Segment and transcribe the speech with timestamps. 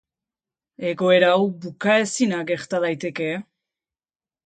[0.91, 3.33] Egoera hau bukaezina gerta daiteke.